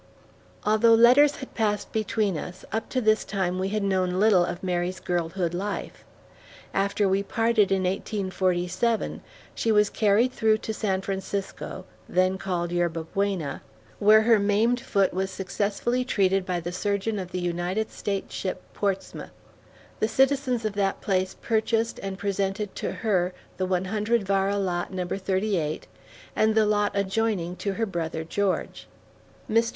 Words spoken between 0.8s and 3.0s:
letters had passed between us, up